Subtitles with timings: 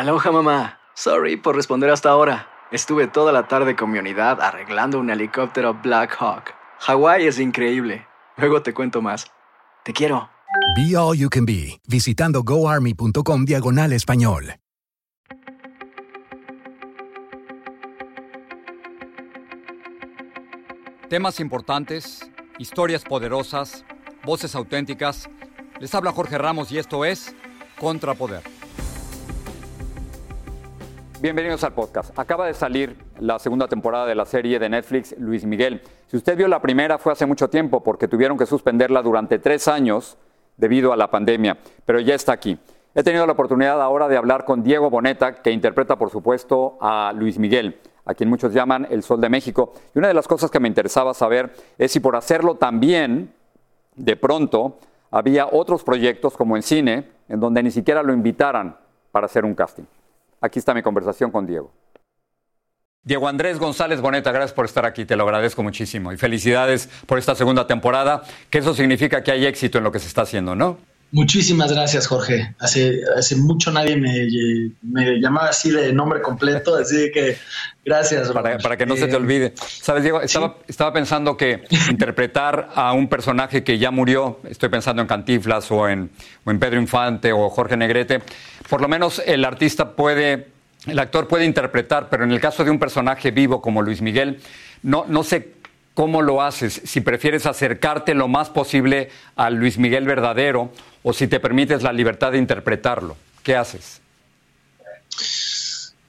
[0.00, 0.78] Aloha mamá.
[0.94, 2.48] Sorry por responder hasta ahora.
[2.72, 6.54] Estuve toda la tarde con mi unidad arreglando un helicóptero Black Hawk.
[6.78, 8.06] Hawái es increíble.
[8.38, 9.30] Luego te cuento más.
[9.84, 10.30] Te quiero.
[10.74, 14.54] Be All You Can Be, visitando goarmy.com diagonal español.
[21.10, 23.84] Temas importantes, historias poderosas,
[24.24, 25.28] voces auténticas.
[25.78, 27.36] Les habla Jorge Ramos y esto es
[27.78, 28.59] Contrapoder.
[31.20, 32.18] Bienvenidos al podcast.
[32.18, 35.82] Acaba de salir la segunda temporada de la serie de Netflix Luis Miguel.
[36.06, 39.68] Si usted vio la primera fue hace mucho tiempo porque tuvieron que suspenderla durante tres
[39.68, 40.16] años
[40.56, 42.58] debido a la pandemia, pero ya está aquí.
[42.94, 47.12] He tenido la oportunidad ahora de hablar con Diego Boneta, que interpreta por supuesto a
[47.14, 49.74] Luis Miguel, a quien muchos llaman el Sol de México.
[49.94, 53.34] Y una de las cosas que me interesaba saber es si por hacerlo también,
[53.94, 54.78] de pronto,
[55.10, 58.78] había otros proyectos como en cine, en donde ni siquiera lo invitaran
[59.12, 59.84] para hacer un casting.
[60.40, 61.72] Aquí está mi conversación con Diego.
[63.02, 66.12] Diego Andrés González Boneta, gracias por estar aquí, te lo agradezco muchísimo.
[66.12, 69.98] Y felicidades por esta segunda temporada, que eso significa que hay éxito en lo que
[69.98, 70.78] se está haciendo, ¿no?
[71.12, 72.54] Muchísimas gracias, Jorge.
[72.60, 74.28] Hace, hace mucho nadie me,
[74.82, 77.36] me llamaba así de nombre completo, así que
[77.84, 78.30] gracias.
[78.30, 79.52] Para, para que no se te eh, olvide.
[79.56, 85.02] Sabes, Diego, estaba, estaba pensando que interpretar a un personaje que ya murió, estoy pensando
[85.02, 86.10] en Cantiflas o en,
[86.44, 88.20] o en Pedro Infante o Jorge Negrete,
[88.68, 90.46] por lo menos el artista puede,
[90.86, 94.38] el actor puede interpretar, pero en el caso de un personaje vivo como Luis Miguel,
[94.84, 95.59] no, no sé
[96.00, 101.26] cómo lo haces, si prefieres acercarte lo más posible al Luis Miguel verdadero o si
[101.26, 103.18] te permites la libertad de interpretarlo.
[103.42, 104.00] ¿Qué haces?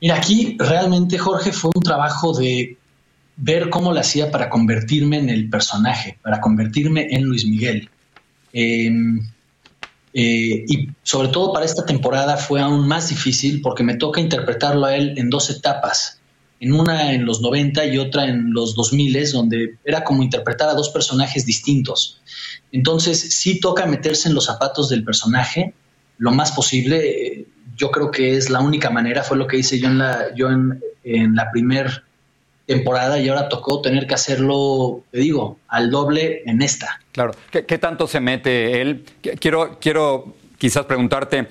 [0.00, 2.76] Mira, aquí realmente, Jorge, fue un trabajo de
[3.36, 7.90] ver cómo lo hacía para convertirme en el personaje, para convertirme en Luis Miguel.
[8.52, 9.18] Em,
[10.14, 14.86] eh, y sobre todo para esta temporada fue aún más difícil porque me toca interpretarlo
[14.86, 16.19] a él en dos etapas.
[16.60, 20.74] En una en los 90 y otra en los 2000, donde era como interpretar a
[20.74, 22.20] dos personajes distintos.
[22.70, 25.74] Entonces, sí toca meterse en los zapatos del personaje
[26.20, 27.46] lo más posible.
[27.76, 30.50] Yo creo que es la única manera, fue lo que hice yo en la, yo
[30.50, 32.04] en, la primer
[32.66, 37.00] temporada y ahora tocó tener que hacerlo, te digo, al doble en esta.
[37.10, 37.32] Claro.
[37.50, 39.04] ¿Qué, tanto se mete él?
[39.40, 41.48] Quiero, quiero quizás preguntarte,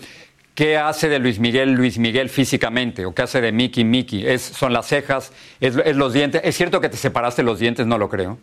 [0.60, 3.06] ¿qué hace de Luis Miguel Luis Miguel físicamente?
[3.06, 4.28] ¿O qué hace de Mickey Mickey?
[4.28, 5.32] ¿Es, ¿Son las cejas?
[5.62, 6.42] ¿Es, los dientes?
[6.44, 7.88] ¿Es cierto que te separaste los dientes?
[7.88, 8.38] No lo creo.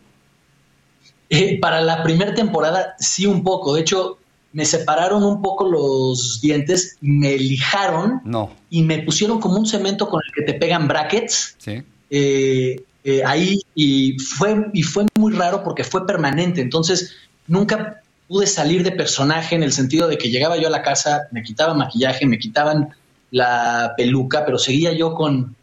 [1.29, 3.75] Eh, para la primera temporada, sí, un poco.
[3.75, 4.17] De hecho,
[4.51, 8.51] me separaron un poco los dientes, me lijaron no.
[8.71, 11.55] y me pusieron como un cemento con el que te pegan brackets.
[11.59, 16.61] Sí eh, eh, ahí y fue, y fue muy raro porque fue permanente.
[16.61, 17.15] Entonces,
[17.47, 21.27] nunca pude salir de personaje en el sentido de que llegaba yo a la casa,
[21.31, 22.89] me quitaban maquillaje, me quitaban
[23.31, 25.55] la peluca, pero seguía yo con,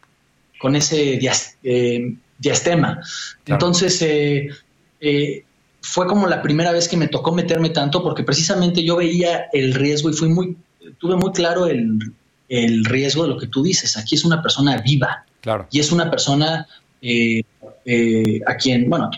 [0.59, 1.19] con ese
[1.63, 3.01] eh, diastema.
[3.45, 4.03] Entonces,
[5.81, 9.73] fue como la primera vez que me tocó meterme tanto porque precisamente yo veía el
[9.73, 10.57] riesgo y fui muy,
[10.97, 11.99] tuve muy claro el,
[12.49, 13.97] el riesgo de lo que tú dices.
[13.97, 15.25] Aquí es una persona viva.
[15.71, 16.67] Y es una persona
[17.01, 17.43] eh,
[17.85, 19.11] eh, a quien, bueno,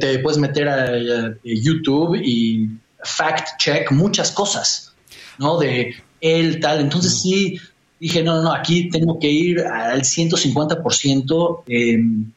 [0.00, 2.68] te puedes meter a, YouTube y
[3.04, 4.92] fact check muchas cosas,
[5.38, 5.58] ¿no?
[5.58, 6.80] De él, tal.
[6.80, 7.58] Entonces sí,
[8.00, 12.32] dije, no, no, no, aquí tengo que ir al 150% em,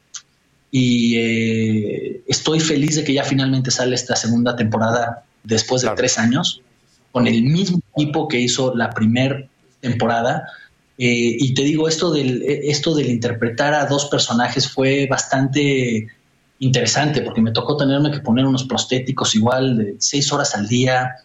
[0.70, 6.18] y eh, estoy feliz de que ya finalmente sale esta segunda temporada después de tres
[6.18, 6.62] años,
[7.10, 9.44] con el mismo equipo que hizo la primera
[9.80, 10.46] temporada
[10.96, 16.08] eh, y te digo, esto del, esto del interpretar a dos personajes fue bastante
[16.60, 21.16] interesante porque me tocó tenerme que poner unos prostéticos igual de seis horas al día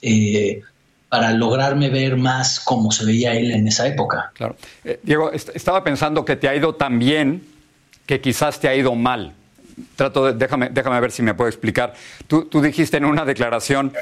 [0.00, 0.62] eh,
[1.08, 4.32] para lograrme ver más como se veía él en esa época.
[4.34, 4.56] Claro.
[4.84, 7.42] Eh, Diego, estaba pensando que te ha ido tan bien
[8.06, 9.34] que quizás te ha ido mal.
[9.96, 11.94] Trato de, déjame, déjame ver si me puedo explicar.
[12.26, 13.92] Tú, tú dijiste en una declaración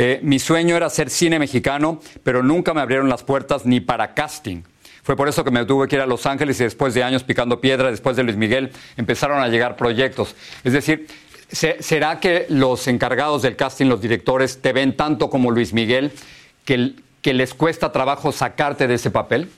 [0.00, 4.14] eh, mi sueño era hacer cine mexicano, pero nunca me abrieron las puertas ni para
[4.14, 4.62] casting.
[5.02, 7.24] Fue por eso que me tuve que ir a Los Ángeles y después de años
[7.24, 10.36] picando piedra, después de Luis Miguel, empezaron a llegar proyectos.
[10.62, 11.08] Es decir,
[11.50, 16.12] ¿será que los encargados del casting, los directores, te ven tanto como Luis Miguel
[16.64, 19.50] que, que les cuesta trabajo sacarte de ese papel?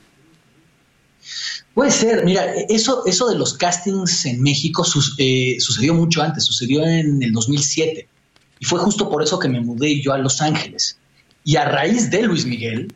[1.74, 4.84] Puede ser, mira, eso, eso de los castings en México
[5.18, 8.08] eh, sucedió mucho antes, sucedió en el 2007.
[8.58, 10.98] Y fue justo por eso que me mudé yo a Los Ángeles.
[11.44, 12.92] Y a raíz de Luis Miguel,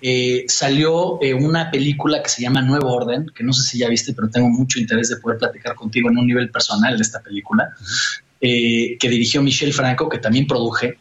[0.00, 3.88] eh, salió eh, una película que se llama Nuevo Orden, que no sé si ya
[3.88, 7.20] viste, pero tengo mucho interés de poder platicar contigo en un nivel personal de esta
[7.20, 7.70] película,
[8.40, 10.98] eh, que dirigió Michelle Franco, que también produje.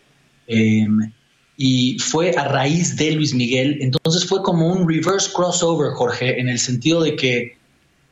[1.57, 3.80] Y fue a raíz de Luis Miguel.
[3.81, 7.57] Entonces fue como un reverse crossover, Jorge, en el sentido de que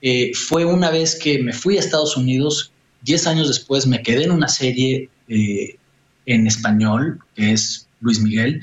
[0.01, 2.71] eh, fue una vez que me fui a Estados Unidos,
[3.03, 5.77] 10 años después me quedé en una serie eh,
[6.25, 8.61] en español, que es Luis Miguel,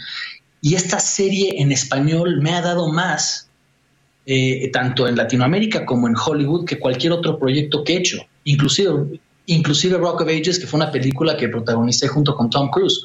[0.60, 3.48] y esta serie en español me ha dado más,
[4.26, 9.20] eh, tanto en Latinoamérica como en Hollywood, que cualquier otro proyecto que he hecho, inclusive,
[9.46, 13.04] inclusive Rock of Ages, que fue una película que protagonicé junto con Tom Cruise.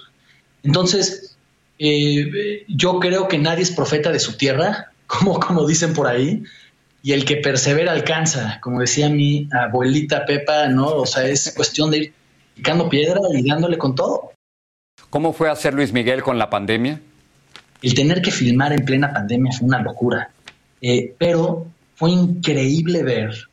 [0.63, 1.37] Entonces,
[1.79, 6.44] eh, yo creo que nadie es profeta de su tierra, como, como dicen por ahí,
[7.03, 10.88] y el que persevera alcanza, como decía mi abuelita Pepa, ¿no?
[10.88, 12.13] O sea, es cuestión de ir
[12.56, 14.31] picando piedra y dándole con todo.
[15.09, 17.00] ¿Cómo fue hacer Luis Miguel con la pandemia?
[17.81, 20.31] El tener que filmar en plena pandemia fue una locura,
[20.81, 23.47] eh, pero fue increíble ver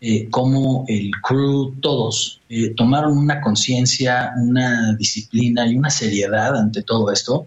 [0.00, 6.82] eh, cómo el crew, todos, eh, tomaron una conciencia, una disciplina y una seriedad ante
[6.82, 7.46] todo esto,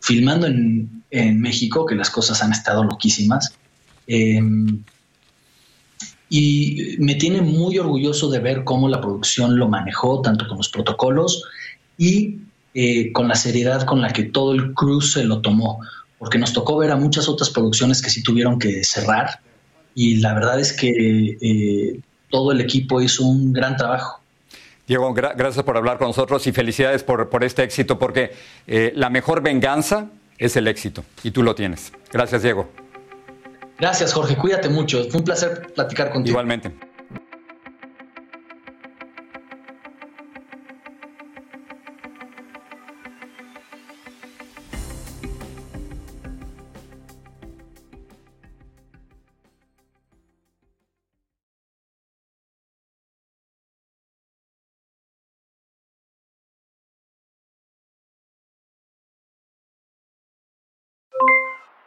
[0.00, 3.54] filmando en, en México, que las cosas han estado loquísimas.
[4.06, 4.82] Em,
[6.28, 10.68] y me tiene muy orgulloso de ver cómo la producción lo manejó, tanto con los
[10.68, 11.44] protocolos
[11.96, 12.40] y
[12.74, 15.80] eh, con la seriedad con la que todo el crew se lo tomó,
[16.18, 19.40] porque nos tocó ver a muchas otras producciones que sí tuvieron que cerrar
[19.96, 20.90] y la verdad es que
[21.40, 24.20] eh, todo el equipo hizo un gran trabajo.
[24.86, 28.32] Diego, gracias por hablar con nosotros y felicidades por, por este éxito, porque
[28.68, 31.92] eh, la mejor venganza es el éxito y tú lo tienes.
[32.12, 32.68] Gracias, Diego.
[33.78, 34.36] Gracias, Jorge.
[34.36, 35.02] Cuídate mucho.
[35.10, 36.34] Fue un placer platicar contigo.
[36.34, 36.72] Igualmente.